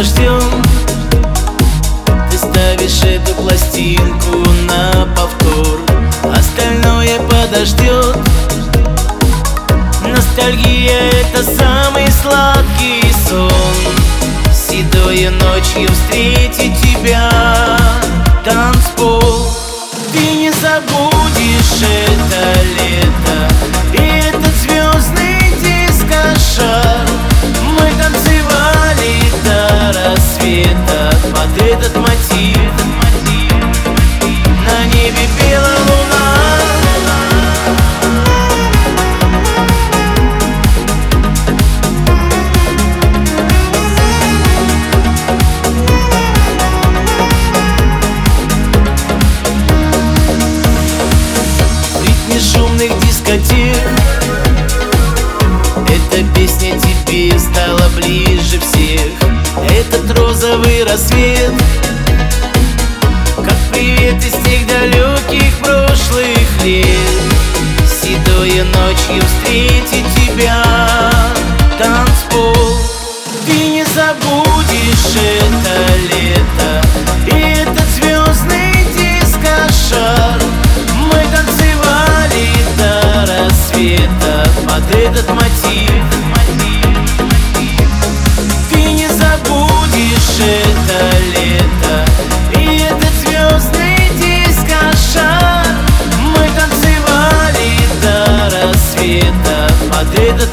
[0.00, 0.40] дождем
[2.30, 5.80] Ты ставишь эту пластинку на повтор
[6.34, 8.16] Остальное подождет
[10.02, 13.52] Ностальгия— это самый сладкий сон.
[14.54, 17.49] Седою ночью встретить тебя
[34.66, 35.30] На небе
[52.30, 53.76] ритме шумных дискотек.
[55.88, 59.00] Эта песня тебе стала ближе всех.
[59.68, 61.52] Этот розовый рассвет
[64.10, 66.86] привет из тех далеких прошлых лет.
[67.86, 70.79] Седою ночью встретить тебя
[100.00, 100.48] Madrid, eu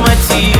[0.00, 0.59] мотив